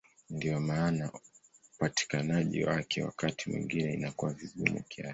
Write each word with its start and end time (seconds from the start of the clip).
Ndiyo 0.29 0.59
maana 0.59 1.11
upatikanaji 1.75 2.63
wake 2.65 3.03
wakati 3.03 3.49
mwingine 3.49 3.93
inakuwa 3.93 4.33
vigumu 4.33 4.83
kiasi. 4.83 5.09